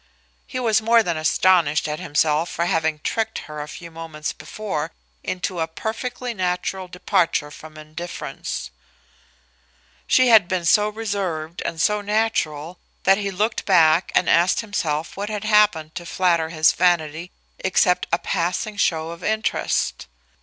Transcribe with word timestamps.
He 0.47 0.59
was 0.59 0.81
more 0.81 1.03
than 1.03 1.15
astonished 1.15 1.87
at 1.87 1.99
himself 1.99 2.49
for 2.49 2.65
having 2.65 3.01
tricked 3.03 3.37
her 3.45 3.61
a 3.61 3.67
few 3.67 3.91
moments 3.91 4.33
before 4.33 4.93
into 5.23 5.59
a 5.59 5.67
perfectly 5.67 6.33
natural 6.33 6.87
departure 6.87 7.51
from 7.51 7.77
indifference. 7.77 8.71
She 10.07 10.29
had 10.29 10.47
been 10.47 10.65
so 10.65 10.89
reserved 10.89 11.61
and 11.65 11.79
so 11.79 12.01
natural 12.01 12.79
that 13.03 13.19
he 13.19 13.29
looked 13.29 13.65
back 13.65 14.11
and 14.15 14.27
asked 14.27 14.61
himself 14.61 15.15
what 15.15 15.29
had 15.29 15.43
happened 15.43 15.93
to 15.93 16.07
flatter 16.07 16.49
his 16.49 16.71
vanity 16.71 17.29
except 17.59 18.07
a 18.11 18.17
passing 18.17 18.77
show 18.77 19.11
of 19.11 19.23
interest. 19.23 20.07